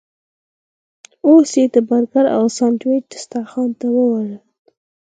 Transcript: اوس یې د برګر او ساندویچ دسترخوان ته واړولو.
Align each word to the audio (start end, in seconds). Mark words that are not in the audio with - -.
اوس 1.27 1.49
یې 1.59 1.65
د 1.73 1.75
برګر 1.89 2.25
او 2.37 2.43
ساندویچ 2.57 3.03
دسترخوان 3.13 3.69
ته 3.79 3.87
واړولو. 3.95 4.39